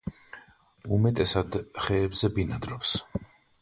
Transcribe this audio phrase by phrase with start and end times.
[0.97, 3.01] უმეტესად ხეებზე ბინადრობს.